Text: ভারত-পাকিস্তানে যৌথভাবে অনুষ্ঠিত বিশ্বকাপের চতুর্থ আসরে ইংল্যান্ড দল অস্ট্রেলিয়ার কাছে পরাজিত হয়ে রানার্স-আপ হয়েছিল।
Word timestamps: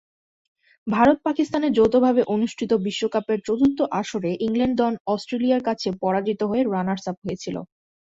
ভারত-পাকিস্তানে 0.87 1.67
যৌথভাবে 1.77 2.21
অনুষ্ঠিত 2.35 2.71
বিশ্বকাপের 2.85 3.39
চতুর্থ 3.47 3.79
আসরে 3.99 4.31
ইংল্যান্ড 4.45 4.75
দল 4.81 4.93
অস্ট্রেলিয়ার 5.07 5.65
কাছে 5.67 5.87
পরাজিত 6.01 6.39
হয়ে 6.49 6.63
রানার্স-আপ 6.67 7.17
হয়েছিল। 7.23 7.55